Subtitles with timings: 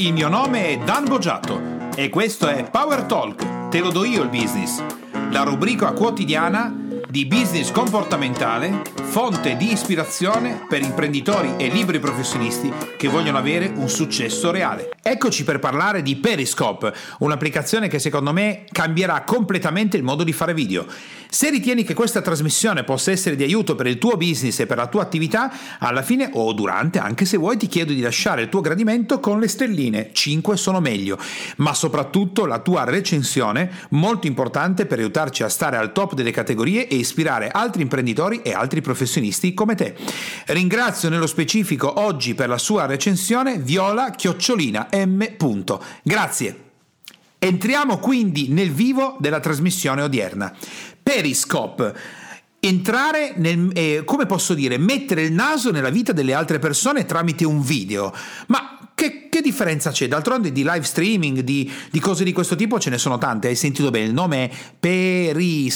[0.00, 1.60] il mio nome è Dan Boggiato
[1.94, 4.82] e questo è Power Talk, te lo do io il business,
[5.30, 6.74] la rubrica quotidiana
[7.06, 13.88] di business comportamentale, fonte di ispirazione per imprenditori e libri professionisti che vogliono avere un
[13.88, 14.90] successo reale.
[15.02, 20.54] Eccoci per parlare di Periscope, un'applicazione che secondo me cambierà completamente il modo di fare
[20.54, 20.86] video.
[21.28, 24.76] Se ritieni che questa trasmissione possa essere di aiuto per il tuo business e per
[24.76, 28.48] la tua attività, alla fine o durante, anche se vuoi, ti chiedo di lasciare il
[28.48, 31.18] tuo gradimento con le stelline, 5 sono meglio,
[31.56, 36.86] ma soprattutto la tua recensione, molto importante per aiutarci a stare al top delle categorie
[36.86, 38.98] e ispirare altri imprenditori e altri professionisti
[39.54, 39.94] come te.
[40.46, 45.36] Ringrazio nello specifico oggi per la sua recensione Viola Chiocciolina M.
[46.02, 46.68] Grazie.
[47.38, 50.54] Entriamo quindi nel vivo della trasmissione odierna.
[51.02, 51.94] Periscope
[52.60, 57.46] entrare nel, eh, come posso dire, mettere il naso nella vita delle altre persone tramite
[57.46, 58.14] un video.
[58.48, 60.06] Ma che, che differenza c'è?
[60.08, 63.48] D'altronde di live streaming, di, di, cose di questo tipo ce ne sono tante.
[63.48, 65.70] Hai sentito bene, il nome è Periscope.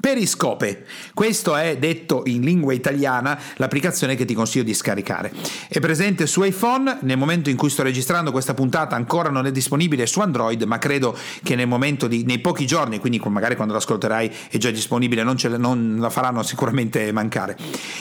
[0.00, 5.32] Periscope, questo è detto in lingua italiana l'applicazione che ti consiglio di scaricare.
[5.68, 9.52] È presente su iPhone, nel momento in cui sto registrando questa puntata ancora non è
[9.52, 13.74] disponibile su Android, ma credo che nel momento di, nei pochi giorni, quindi magari quando
[13.74, 17.56] l'ascolterai è già disponibile, non, ce, non la faranno sicuramente mancare.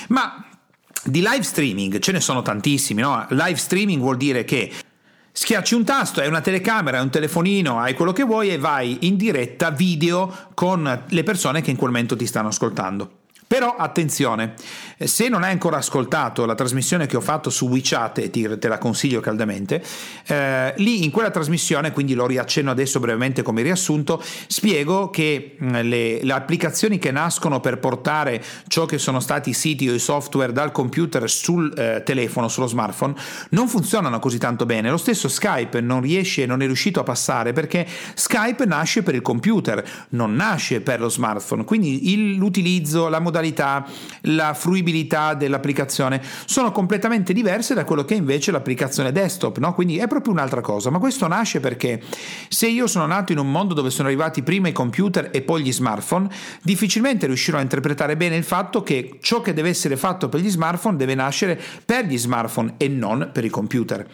[0.10, 0.46] Ma
[1.04, 3.26] di live streaming ce ne sono tantissimi, no?
[3.30, 4.72] Live streaming vuol dire che
[5.40, 8.98] Schiacci un tasto, hai una telecamera, hai un telefonino, hai quello che vuoi e vai
[9.02, 13.12] in diretta video con le persone che in quel momento ti stanno ascoltando.
[13.48, 14.56] Però attenzione,
[15.00, 18.78] se non hai ancora ascoltato la trasmissione che ho fatto su WeChat, e te la
[18.78, 19.82] consiglio caldamente,
[20.26, 25.76] eh, lì in quella trasmissione, quindi lo riaccenno adesso brevemente come riassunto, spiego che mm,
[25.76, 30.00] le, le, applicazioni che nascono per portare ciò che sono stati i siti o i
[30.00, 33.16] software dal computer sul eh, telefono, sullo smartphone,
[33.52, 34.90] non funzionano così tanto bene.
[34.90, 39.22] Lo stesso Skype non riesce, non è riuscito a passare perché Skype nasce per il
[39.22, 43.86] computer, non nasce per lo smartphone, quindi il, l'utilizzo, la modalità modalità,
[44.22, 49.74] la fruibilità dell'applicazione sono completamente diverse da quello che è invece l'applicazione desktop, no?
[49.74, 52.02] quindi è proprio un'altra cosa, ma questo nasce perché
[52.50, 55.62] se io sono nato in un mondo dove sono arrivati prima i computer e poi
[55.62, 56.30] gli smartphone,
[56.64, 60.50] difficilmente riuscirò a interpretare bene il fatto che ciò che deve essere fatto per gli
[60.50, 64.06] smartphone deve nascere per gli smartphone e non per i computer.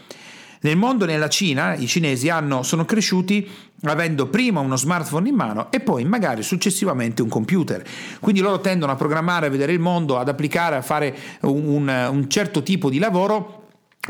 [0.63, 3.49] Nel mondo, nella Cina, i cinesi hanno, sono cresciuti
[3.83, 7.83] avendo prima uno smartphone in mano e poi magari successivamente un computer.
[8.21, 12.29] Quindi loro tendono a programmare, a vedere il mondo, ad applicare, a fare un, un,
[12.29, 13.62] certo tipo di lavoro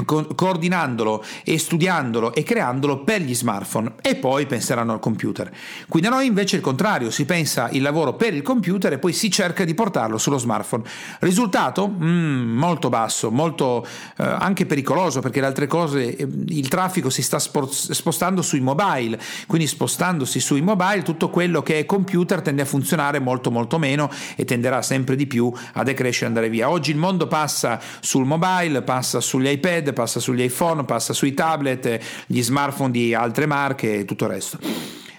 [0.05, 5.51] co- coordinandolo e studiandolo e creandolo per gli smartphone e poi penseranno al computer.
[5.87, 8.97] Qui da noi invece è il contrario, si pensa il lavoro per il computer e
[8.97, 10.83] poi si cerca di portarlo sullo smartphone.
[11.19, 11.87] Risultato?
[11.87, 13.85] Mm, molto basso, molto
[14.17, 19.19] eh, anche pericoloso perché le altre cose, eh, il traffico si sta spostando sui mobile,
[19.47, 24.09] quindi spostandosi sui mobile tutto quello che è computer tende a funzionare molto molto meno
[24.35, 26.69] e tenderà sempre di più a decrescere e andare via.
[26.69, 31.33] Oggi il mondo passa sul mobile, passa sugli iPad, iPad, passa sugli iPhone, passa sui
[31.33, 34.57] tablet, gli smartphone di altre marche e tutto il resto.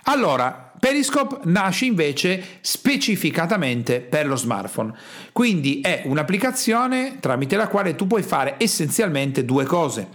[0.04, 4.94] Allora, Periscope nasce invece specificatamente per lo smartphone,
[5.32, 10.08] quindi è un'applicazione tramite la quale tu puoi fare essenzialmente due cose.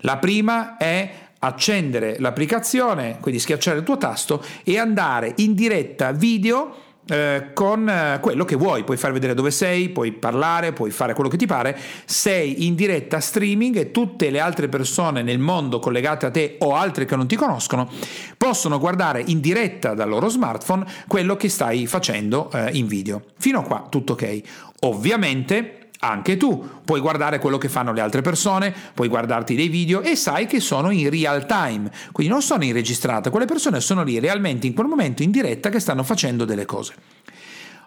[0.00, 6.85] La prima è accendere l'applicazione, quindi schiacciare il tuo tasto e andare in diretta video
[7.08, 11.14] eh, con eh, quello che vuoi, puoi far vedere dove sei, puoi parlare, puoi fare
[11.14, 15.78] quello che ti pare, sei in diretta streaming e tutte le altre persone nel mondo
[15.78, 17.88] collegate a te o altre che non ti conoscono
[18.36, 23.22] possono guardare in diretta dal loro smartphone quello che stai facendo eh, in video.
[23.38, 24.40] Fino a qua tutto ok.
[24.80, 30.02] Ovviamente anche tu puoi guardare quello che fanno le altre persone, puoi guardarti dei video
[30.02, 34.02] e sai che sono in real time, quindi non sono in registrata, quelle persone sono
[34.02, 36.94] lì realmente in quel momento in diretta che stanno facendo delle cose.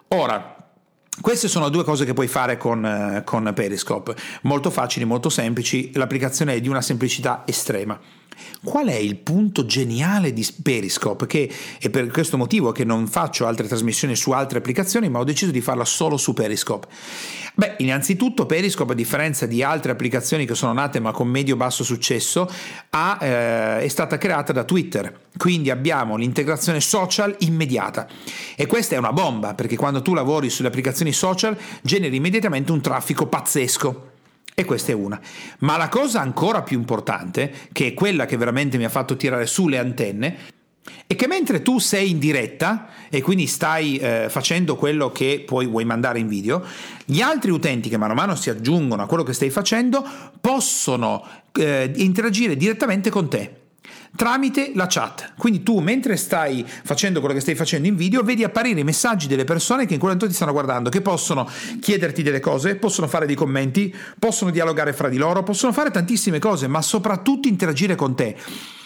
[0.08, 0.56] Ora,
[1.20, 5.90] queste sono due cose che puoi fare con, eh, con Periscope, molto facili, molto semplici,
[5.94, 7.98] l'applicazione è di una semplicità estrema.
[8.62, 11.26] Qual è il punto geniale di Periscope?
[11.26, 15.24] Che è per questo motivo che non faccio altre trasmissioni su altre applicazioni, ma ho
[15.24, 16.86] deciso di farla solo su Periscope.
[17.54, 22.48] Beh, innanzitutto Periscope, a differenza di altre applicazioni che sono nate ma con medio-basso successo,
[22.90, 25.28] ha, eh, è stata creata da Twitter.
[25.36, 28.06] Quindi abbiamo l'integrazione social immediata.
[28.56, 32.80] E questa è una bomba, perché quando tu lavori sulle applicazioni social generi immediatamente un
[32.80, 34.08] traffico pazzesco.
[34.60, 35.18] E questa è una.
[35.60, 39.46] Ma la cosa ancora più importante, che è quella che veramente mi ha fatto tirare
[39.46, 40.36] su le antenne,
[41.06, 45.66] e che mentre tu sei in diretta e quindi stai eh, facendo quello che poi
[45.66, 46.62] vuoi mandare in video,
[47.06, 50.06] gli altri utenti che mano a mano si aggiungono a quello che stai facendo
[50.38, 53.59] possono eh, interagire direttamente con te
[54.16, 55.34] tramite la chat.
[55.36, 59.26] Quindi tu mentre stai facendo quello che stai facendo in video, vedi apparire i messaggi
[59.26, 61.48] delle persone che in quel momento ti stanno guardando, che possono
[61.80, 66.38] chiederti delle cose, possono fare dei commenti, possono dialogare fra di loro, possono fare tantissime
[66.38, 68.36] cose, ma soprattutto interagire con te.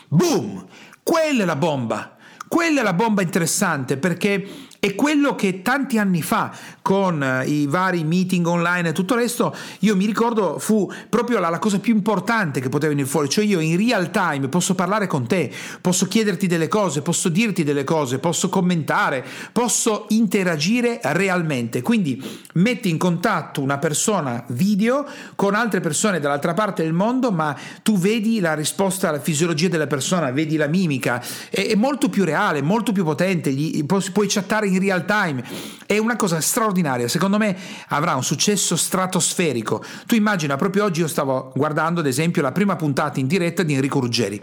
[0.08, 0.66] Boom!
[1.02, 2.16] Quella è la bomba.
[2.48, 4.46] Quella è la bomba interessante perché
[4.84, 6.52] è quello che tanti anni fa,
[6.84, 11.38] con eh, i vari meeting online e tutto il resto, io mi ricordo fu proprio
[11.38, 14.74] la, la, cosa più importante che poteva venire fuori, cioè io in real time posso
[14.74, 15.50] parlare con te,
[15.80, 21.80] posso chiederti delle cose, posso dirti delle cose, posso commentare, posso interagire realmente.
[21.80, 22.22] Quindi
[22.54, 25.06] metti in contatto una persona video
[25.36, 29.86] con altre persone dall'altra parte del mondo, ma tu vedi la risposta alla fisiologia della
[29.86, 34.66] persona, vedi la mimica, è, è molto più reale, molto più potente, gli, puoi chattare
[34.66, 35.44] in in real time.
[35.86, 37.56] È una cosa straordinaria, secondo me
[37.88, 39.84] avrà un successo stratosferico.
[40.06, 43.74] Tu immagina, proprio oggi io stavo guardando ad esempio la prima puntata in diretta di
[43.74, 44.42] Enrico Ruggeri.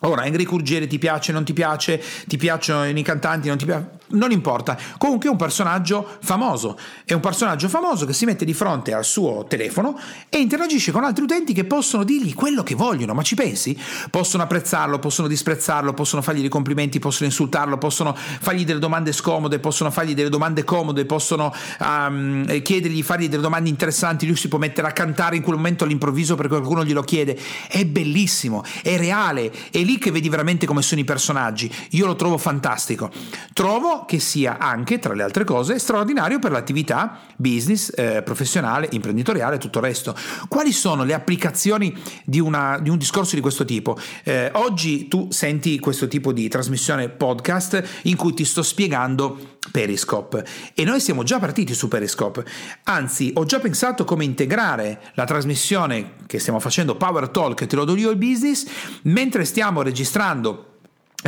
[0.00, 4.02] Ora, Enrico Ruggeri ti piace, non ti piace, ti piacciono i cantanti, non ti piace
[4.08, 4.76] non importa.
[4.98, 6.78] Comunque è un personaggio famoso.
[7.04, 9.98] È un personaggio famoso che si mette di fronte al suo telefono
[10.28, 13.14] e interagisce con altri utenti che possono dirgli quello che vogliono.
[13.14, 13.78] Ma ci pensi?
[14.10, 19.58] Possono apprezzarlo, possono disprezzarlo, possono fargli dei complimenti, possono insultarlo, possono fargli delle domande scomode,
[19.58, 24.26] possono fargli delle domande comode, possono um, chiedergli, fargli delle domande interessanti.
[24.26, 27.38] Lui si può mettere a cantare in quel momento all'improvviso perché qualcuno glielo chiede.
[27.68, 31.72] È bellissimo, è reale, è lì che vedi veramente come sono i personaggi.
[31.90, 33.10] Io lo trovo fantastico.
[33.52, 39.56] Trovo che sia anche, tra le altre cose, straordinario per l'attività business, eh, professionale, imprenditoriale
[39.56, 40.14] e tutto il resto.
[40.48, 43.96] Quali sono le applicazioni di, una, di un discorso di questo tipo?
[44.24, 50.44] Eh, oggi tu senti questo tipo di trasmissione podcast in cui ti sto spiegando Periscope
[50.74, 52.44] e noi siamo già partiti su Periscope.
[52.84, 57.84] Anzi, ho già pensato come integrare la trasmissione che stiamo facendo Power Talk, te lo
[57.84, 58.66] do io il business,
[59.02, 60.73] mentre stiamo registrando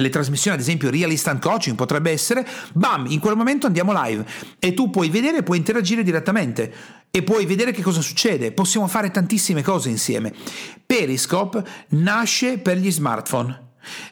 [0.00, 4.25] le trasmissioni ad esempio Real Instant Coaching potrebbe essere, bam, in quel momento andiamo live
[4.58, 6.72] e tu puoi vedere e puoi interagire direttamente
[7.10, 10.34] e puoi vedere che cosa succede, possiamo fare tantissime cose insieme.
[10.84, 13.64] Periscope nasce per gli smartphone.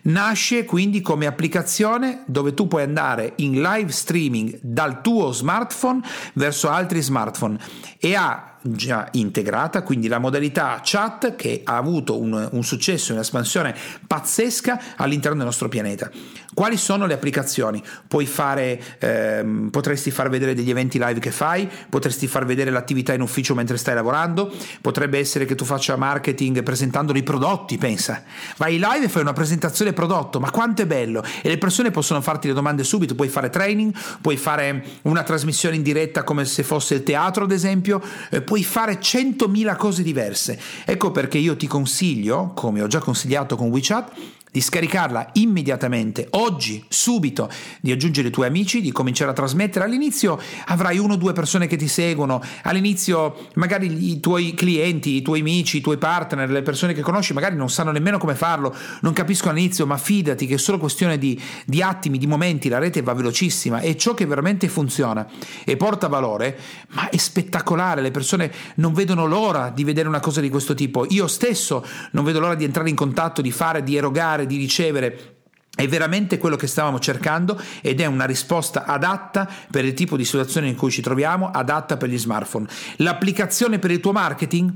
[0.02, 6.00] Nasce quindi come applicazione dove tu puoi andare in live streaming dal tuo smartphone
[6.34, 7.58] verso altri smartphone
[7.98, 13.74] e ha già integrata, quindi la modalità chat che ha avuto un, un successo, un'espansione
[14.06, 16.10] pazzesca all'interno del nostro pianeta.
[16.54, 17.82] Quali sono le applicazioni?
[18.06, 23.12] Puoi fare, ehm, potresti far vedere degli eventi live che fai, potresti far vedere l'attività
[23.12, 28.22] in ufficio mentre stai lavorando, potrebbe essere che tu faccia marketing presentando dei prodotti, pensa.
[28.56, 31.24] Vai live e fai una presentazione prodotto, ma quanto è bello!
[31.42, 35.74] E le persone possono farti le domande subito, puoi fare training, puoi fare una trasmissione
[35.74, 38.00] in diretta come se fosse il teatro, ad esempio,
[38.30, 40.56] eh, puoi fare 100.000 cose diverse.
[40.84, 44.12] Ecco perché io ti consiglio, come ho già consigliato con WeChat,
[44.54, 49.84] di scaricarla immediatamente, oggi, subito, di aggiungere i tuoi amici, di cominciare a trasmettere.
[49.84, 55.22] All'inizio avrai uno o due persone che ti seguono, all'inizio magari i tuoi clienti, i
[55.22, 58.72] tuoi amici, i tuoi partner, le persone che conosci magari non sanno nemmeno come farlo,
[59.00, 61.36] non capiscono all'inizio, ma fidati che è solo questione di,
[61.66, 65.26] di attimi, di momenti, la rete va velocissima e ciò che veramente funziona
[65.64, 66.56] e porta valore,
[66.90, 71.06] ma è spettacolare, le persone non vedono l'ora di vedere una cosa di questo tipo.
[71.08, 75.34] Io stesso non vedo l'ora di entrare in contatto, di fare, di erogare di ricevere
[75.76, 80.24] è veramente quello che stavamo cercando ed è una risposta adatta per il tipo di
[80.24, 82.68] situazione in cui ci troviamo, adatta per gli smartphone.
[82.98, 84.72] L'applicazione per il tuo marketing?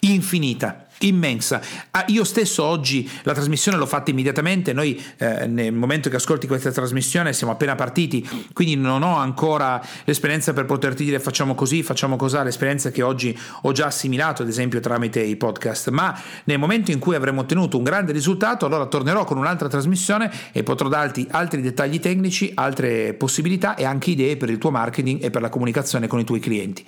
[0.00, 1.60] Infinita immensa.
[1.90, 6.46] Ah, io stesso oggi la trasmissione l'ho fatta immediatamente, noi eh, nel momento che ascolti
[6.46, 11.82] questa trasmissione siamo appena partiti, quindi non ho ancora l'esperienza per poterti dire facciamo così,
[11.82, 16.58] facciamo cos'ha, l'esperienza che oggi ho già assimilato ad esempio tramite i podcast, ma nel
[16.58, 20.88] momento in cui avremo ottenuto un grande risultato allora tornerò con un'altra trasmissione e potrò
[20.88, 25.42] darti altri dettagli tecnici, altre possibilità e anche idee per il tuo marketing e per
[25.42, 26.84] la comunicazione con i tuoi clienti.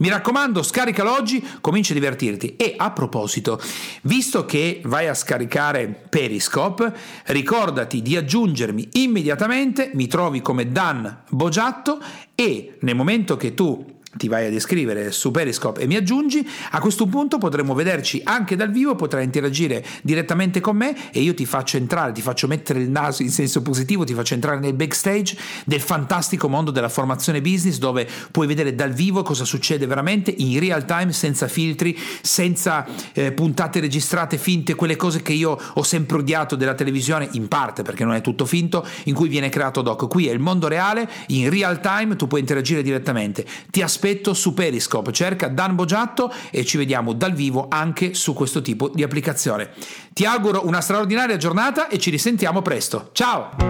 [0.00, 2.56] Mi raccomando, scaricalo oggi, comincia a divertirti.
[2.56, 3.60] E a proposito,
[4.02, 6.90] visto che vai a scaricare Periscope,
[7.26, 12.00] ricordati di aggiungermi immediatamente, mi trovi come Dan Bogiatto
[12.34, 16.80] e nel momento che tu ti vai ad iscrivere su Periscope e mi aggiungi, a
[16.80, 21.46] questo punto potremo vederci anche dal vivo, potrai interagire direttamente con me e io ti
[21.46, 25.36] faccio entrare, ti faccio mettere il naso in senso positivo, ti faccio entrare nel backstage
[25.64, 30.58] del fantastico mondo della formazione business dove puoi vedere dal vivo cosa succede veramente in
[30.58, 36.18] real time, senza filtri, senza eh, puntate registrate finte, quelle cose che io ho sempre
[36.18, 40.08] odiato della televisione, in parte perché non è tutto finto, in cui viene creato doc.
[40.08, 43.46] Qui è il mondo reale, in real time tu puoi interagire direttamente.
[43.70, 48.32] Ti aspetto aspetto su Periscope, cerca Dan Bogiatto e ci vediamo dal vivo anche su
[48.32, 49.72] questo tipo di applicazione.
[50.14, 53.10] Ti auguro una straordinaria giornata e ci risentiamo presto.
[53.12, 53.69] Ciao!